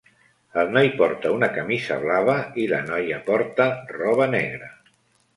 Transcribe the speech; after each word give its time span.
El 0.59 0.69
noi 0.75 0.87
porta 1.01 1.33
una 1.33 1.49
camisa 1.57 1.97
blava, 2.05 2.37
i 2.63 2.65
la 2.71 2.79
noia 2.87 3.19
porta 3.27 3.67
roba 3.99 4.27
negra. 4.37 4.71